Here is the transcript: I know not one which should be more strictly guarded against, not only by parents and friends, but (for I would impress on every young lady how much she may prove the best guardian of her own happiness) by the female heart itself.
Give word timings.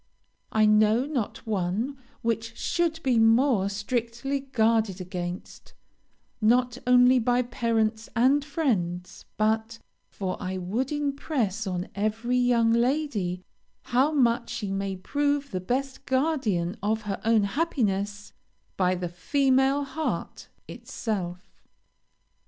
I 0.51 0.65
know 0.65 1.05
not 1.05 1.45
one 1.45 1.99
which 2.23 2.57
should 2.57 3.03
be 3.03 3.19
more 3.19 3.69
strictly 3.69 4.39
guarded 4.39 4.99
against, 4.99 5.75
not 6.41 6.79
only 6.87 7.19
by 7.19 7.43
parents 7.43 8.09
and 8.15 8.43
friends, 8.43 9.25
but 9.37 9.77
(for 10.09 10.37
I 10.41 10.57
would 10.57 10.91
impress 10.91 11.67
on 11.67 11.87
every 11.93 12.37
young 12.37 12.73
lady 12.73 13.43
how 13.83 14.11
much 14.11 14.49
she 14.49 14.71
may 14.71 14.95
prove 14.95 15.51
the 15.51 15.61
best 15.61 16.07
guardian 16.07 16.77
of 16.81 17.03
her 17.03 17.21
own 17.23 17.43
happiness) 17.43 18.33
by 18.77 18.95
the 18.95 19.07
female 19.07 19.83
heart 19.83 20.47
itself. 20.67 21.61